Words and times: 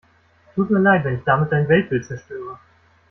Tut 0.55 0.71
mir 0.71 0.79
leid, 0.79 1.03
wenn 1.05 1.19
ich 1.19 1.23
damit 1.25 1.51
dein 1.51 1.69
Weltbild 1.69 2.07
zerstöre. 2.07 2.57